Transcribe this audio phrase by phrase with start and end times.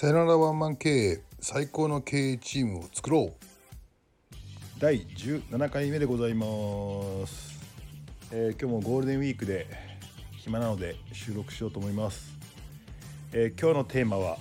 [0.00, 3.32] さよならワンマン経営最高の経営チームを作ろう。
[4.78, 6.46] 第17回目でございま
[7.26, 7.58] す、
[8.30, 9.66] えー今日もゴールデンウィークで
[10.36, 12.32] 暇なので収録しようと思います、
[13.32, 14.38] えー今日のテーマは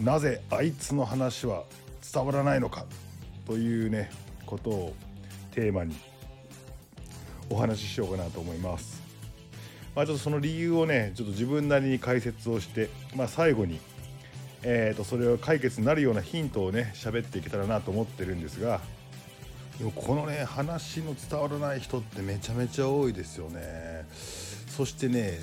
[0.00, 1.64] なぜあいつの話は
[2.10, 2.86] 伝わらないのか？
[3.46, 4.08] というね
[4.46, 4.94] ことを
[5.50, 5.94] テーマに
[7.50, 9.02] お話ししようかなと思います。
[9.94, 13.78] まあちょっとその理由をねちょっと自分なりに解説をしてまあ最後に
[14.62, 18.80] えー、とそれを解決になるようなヒントをね喋っていけたらなと思ってるんですが
[19.78, 24.06] でもこのね話の伝わらない人ってめちゃめちゃ多いですよね。
[24.68, 25.38] そしてね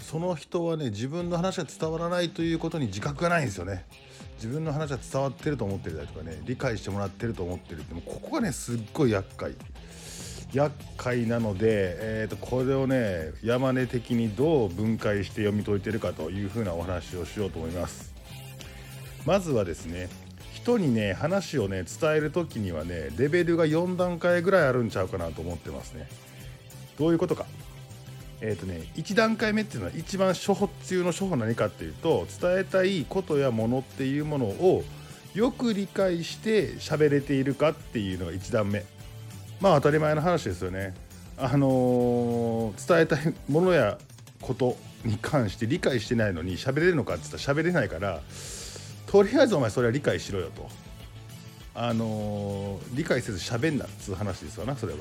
[0.00, 3.84] その人はね自分の話が伝わらないということに自覚がないんですよね。
[4.36, 9.52] 自分の話は伝わってると思ってたりとかね理解してもらってると思ってるでもここがねすっごい厄介。
[10.52, 18.15] 厄介なので、えー、とこれをね山根的にどう分解して読み解いてるかというふうなお話をしようと思います。
[19.26, 20.08] まずはですね
[20.54, 26.08] 人にね話をね伝える時にはねレベルが4段階ぐらいあるんちゃうかなと思ってますね。
[26.98, 27.44] どういうことか。
[28.40, 34.84] えっ、とね1段階目っていうのは一番初歩中の初歩何かっていうと伝えたいことやものっていうものを
[35.34, 38.84] よく理解して喋れているかっていうのが1段目。
[39.60, 40.94] まあ当たり前の話ですよね。
[41.36, 43.98] あのー伝えたいものや
[44.40, 48.20] ことに関して理解してないのに喋れるのかって言ったら喋れないから
[49.16, 50.68] とりあえずお前それは理解しろよと。
[51.74, 54.98] あのー理解せず喋んなっつう話ですわなそれは、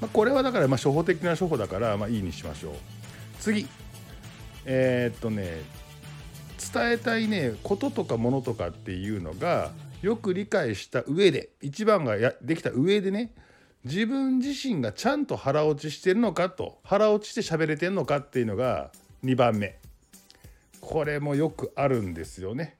[0.00, 2.74] まあ、これはだからまあ初歩的な初歩だからまあいいにしましょう。
[3.40, 3.66] 次。
[4.64, 5.62] えーっとね
[6.72, 13.32] 伝えたいねこととかものとかっていうのがよく理解した上で一番がやできた上でね
[13.84, 18.92] 自分自身がちゃんと腹落ちしてるのかと腹落ちして喋れてるのかっていうのが
[19.24, 19.80] 2番目。
[20.80, 22.76] これもよくあるんですよね。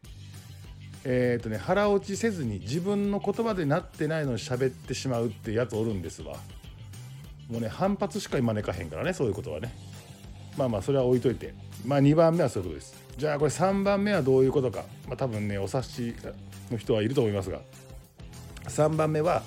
[1.05, 6.37] えっ、とね腹落ちせずに自分の言葉でなってないのに喋ってしまうってやつおるんですわ。
[7.51, 9.75] もうね反発しか招かへんからねそういうことはね。
[10.57, 13.01] まあまあそれは置いといてまあ2番目はそういうことです。
[13.17, 16.15] じゃあこれ3番目はどういうことか、まあ、多分ねお察し
[16.71, 17.61] の人はいると思いますが
[18.65, 19.43] 3番目は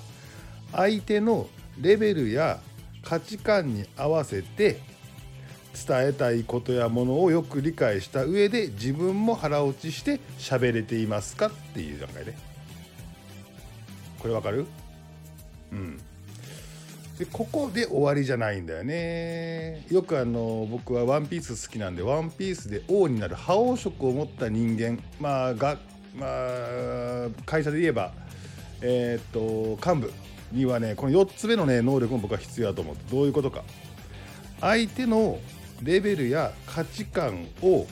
[0.70, 1.48] 相手の
[1.80, 2.60] レベルや
[3.02, 4.80] 価値観に合わせて
[5.86, 12.34] 伝えたいことやものをよく理解した上で自分も腹落ちして喋れていますかっていう段階で
[14.18, 14.66] これわかる？
[15.72, 16.00] うん。
[17.18, 19.84] でここで終わりじゃないんだよね。
[19.90, 24.98] よくあの僕は「ワンピース好きなんで「ワンピースで王になる覇王色を持った人間。
[25.20, 25.78] まあが
[26.16, 28.12] まあ会社で言えば
[28.80, 30.12] えーっと幹部
[30.52, 32.96] にはねこの4つ目のね能力も僕は必要だと思う。
[33.10, 33.62] どういうことか。
[34.60, 35.38] 相手の
[35.82, 37.86] レベルや価値観を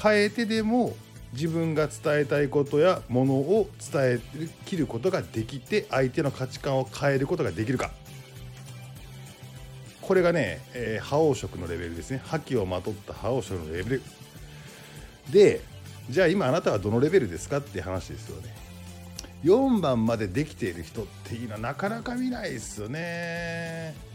[0.00, 0.94] 変えてでも
[1.32, 7.90] 自分が伝えたいことやものを伝えきることができて相手の価値観を変えることができるか。
[10.02, 12.20] これがね、えー覇王色のレベルですね。
[12.24, 14.02] 覇気をまとった覇王色のレベル。
[15.30, 15.60] で
[16.10, 18.54] じゃあ今あなたはどのレベルですかって話ですよね。
[19.44, 24.11] 4番までできている人っていうのはなかなか見ないですよね。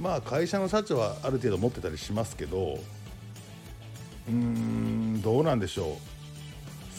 [0.00, 2.78] まあ会社の社長はある程度持ってたりしますけど
[4.28, 6.12] うーんどうなんでしょう。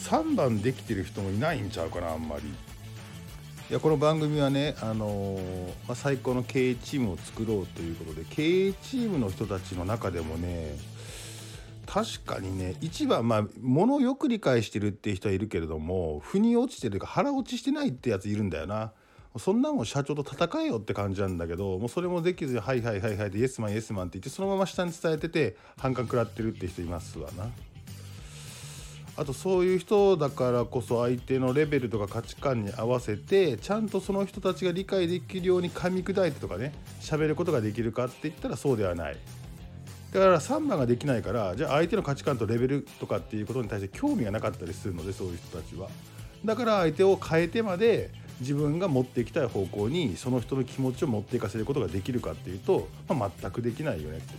[0.04, 2.42] 3番できてる人もいないんちゃうかなあんまり。
[3.70, 10.76] いやこの番組はね、あのーまあ、最高の経営チームを作ろうということで経営チームの人たちの中でもね
[11.86, 18.92] 確かにね一番まあものをよく理解してるって人はいるけれども腑に落ちてるか腹落ちしてないってやついるんだよな。
[19.38, 27.50] そんなもん社長と戦えよって感じなんだけどもうそれもできずに「はいはいはいはい」で「イエスマンイエスマン」って言ってそのまま下に伝えてて反感食らってるって人いますわな。
[29.16, 39.16] あとそういう人だからこそ相手のレベルとか価値観に合わせてちゃんとその人たちが理解できるように噛み砕いてとかね喋ることができるかって言ったらそうではない。
[40.12, 45.88] だから3番ができないからじゃあ相手の価値観とレベルとかっていうことに対して興味がなかったりするのでそういう人たちは。
[46.44, 48.10] だから相手を変えてまで
[48.40, 54.34] 自分が持っていきたい方向にその人の気持ちを持っていかせることができるかっていうと、まあ、全くできないよねって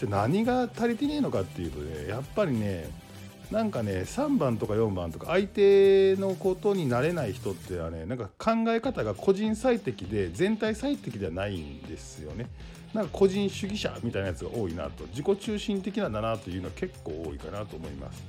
[0.00, 2.90] じゃ何が足りてねえのかっていうとねやっぱりね
[3.50, 12.46] なんかね3番とか4番とか相手のことになれない人っていうのはねなんか考え方が個人最適で全体最適ではないんですよね。
[12.94, 18.22] なんか個人主義者みたいなやつが多いなと自己中心的なんだなというのは結構多いかなと思います。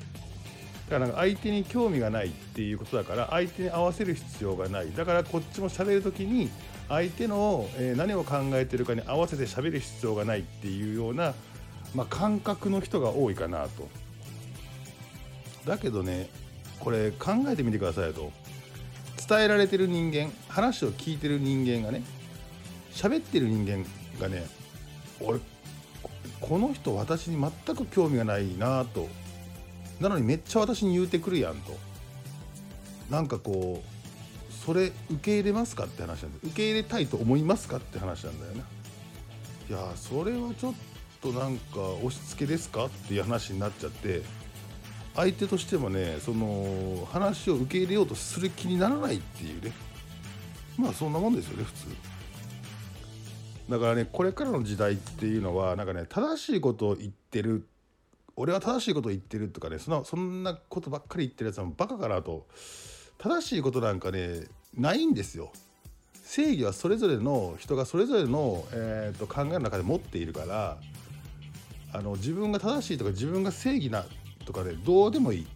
[0.92, 4.92] だから相手に興味がないっていうことだから相手に合わせる必要がない。
[4.94, 6.50] だからこっちも喋る時に
[6.90, 7.66] 相手の
[7.96, 11.34] 何を考えてるかに合わせて喋る必要がないっていうような、
[11.96, 13.88] まあ、感覚の人が多いかなと。
[15.66, 16.28] だけどね
[16.82, 18.30] これ考えてみてくださいと。
[19.30, 22.04] 伝えられてる人間話を聞いてる人間がね
[22.92, 23.86] 喋ってる人間
[24.20, 24.46] がね
[25.22, 25.40] 俺
[26.42, 29.08] この人私に全く興味がないなと
[30.02, 31.78] なのにめっちゃ私に言うてくるやんと。
[33.10, 38.64] なんかこうそれ受け入れますかって話なんで受け入れたいと思いますかって話なんだよね。
[39.70, 40.74] いやそれはちょっ
[41.22, 44.22] となんか押し付けですかっていう話になっちゃって
[45.16, 49.74] 相手としてもねその話を受け入れようとする気にならないっていうね。
[50.78, 51.88] まあそんなもんですよね普通。
[53.70, 57.68] だからねこれからの時代っていうのはなんかね正しいことを言ってる
[58.42, 62.48] 俺は正しいことを言ってるとかねそんなそんなことばっかり言ってるやつはバカかなと。
[63.20, 65.52] 正しいことなんかねないんですよ。
[66.24, 70.78] 正義はそれぞれの人がそれぞれの、えーと、考えの中で持っているから
[71.94, 74.06] あの自分が正しいとか自分が正義な
[74.46, 75.48] とかで、ね、どうでもいい。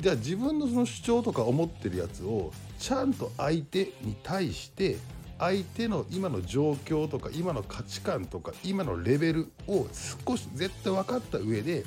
[0.00, 4.96] じゃあ自分のその主張とか思ってるやつをちゃんと相手に対して
[5.40, 9.88] 相手の今の状況とか今の価値観とか今のレベルを
[10.26, 11.84] 少し絶対分かった上で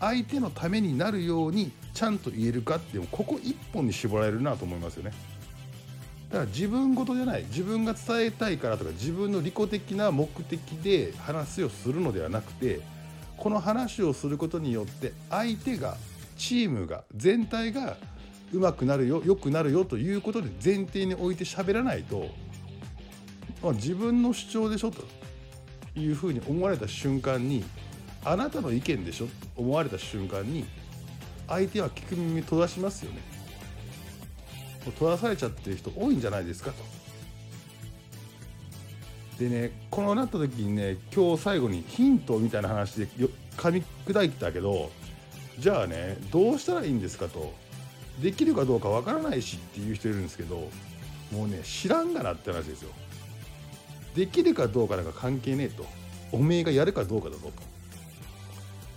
[0.00, 5.12] 相手のためになるようにちゃんと言えるかっていうここ一本に絞られるなと思いますよね。
[6.28, 12.80] だから自分事じゃない自分が伝えたいからとか自分の利己的な目的で話をするのではなくて
[13.36, 15.96] この話をすることによって相手が
[16.36, 17.96] チームが全体が
[18.52, 22.26] うまくなるよ良くなるよということで前提に置いて喋らないと
[23.62, 25.02] まあ、自分の主張でしょと
[25.96, 27.64] いうふうに思われた瞬間に
[28.24, 30.64] あなたの意見でしょと思われた瞬間に
[31.46, 33.18] 相手は聞く耳閉ざしますよね。
[34.84, 36.84] 閉ざされちゃってる人多いんじゃないですかと。
[39.38, 43.06] でねこのなった時にね今日最後にヒントみたいな話で
[43.56, 44.90] 噛み砕いてたけど
[45.58, 47.52] じゃあねどうしたらいいんですかと。
[48.20, 50.68] できるかどうかわからないしっていう人いるんですけど
[51.30, 52.90] もうね知らんがなって話ですよ。
[54.14, 55.86] できるかどうかなんか関係ねえと。
[56.32, 57.50] おめえがやるかどうかだぞと。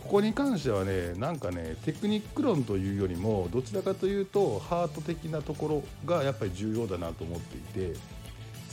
[0.03, 7.61] ここに関してはねなんかねテクニック論というよりもどちらかというとハート的なところがやっぱり重要だなと思ってい
[7.93, 7.97] て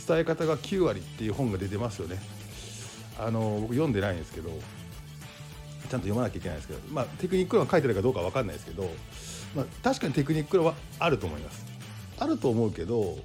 [0.04, 2.18] 伝え方が9割っていう本が出てますよね。
[3.20, 4.58] あの僕読んでないんですけどちゃん
[5.88, 8.90] と読まなきゃいけないんですけどまあテクニック論書いてるかどうか分かんないですけど、
[9.54, 11.64] まあ、確かにテクニック論はあると思います。
[12.18, 13.18] あると思うけど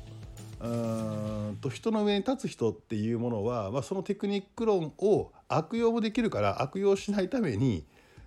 [0.63, 7.83] うんと人の上に立つ人っていうものは、まあ、そのテクニック論を悪用もできるから悪用しないために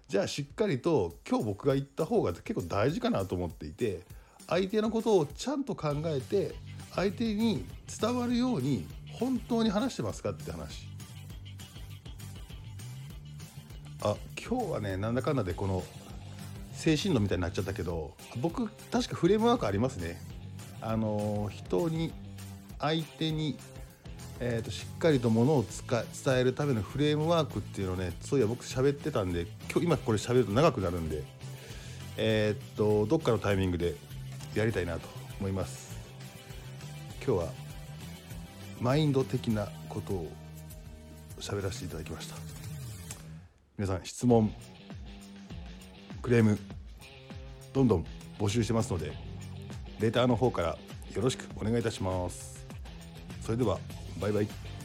[0.09, 4.03] じゃあしっかりと今日僕が言った方が結構大事かなと思っていて
[4.47, 6.55] 相手のことをちゃんと考えて
[6.95, 7.65] 相手に
[8.01, 10.87] 伝わるように本当に話してますかって話。
[14.03, 15.83] あ今日はねなんだかんだでこの
[16.73, 20.21] 精神論みたいになっちゃったけど僕確かフレームワークありますね。
[20.83, 22.13] あの人に
[22.79, 23.59] 相手に、
[24.41, 31.23] えーと、しっかりとものを伝えるためのフレームワークっていうのをねそういや僕喋ってたんで今日今これ喋ると長くなるんで
[32.17, 33.95] えー、っとどっかのタイミングで
[34.55, 35.09] やりたいなと
[35.39, 35.97] 思います。
[37.27, 37.49] 今日は
[38.81, 40.31] マインド的なことを
[41.41, 42.37] 喋らせていただきました。
[43.77, 44.55] 皆さん質問
[46.23, 46.59] クレーム
[47.75, 48.07] どんどん
[48.39, 49.13] 募集してますので
[50.01, 50.69] レターの方から
[51.15, 52.56] よろしくお願いいたします。
[53.47, 53.79] それでは
[54.21, 54.76] バイバイ。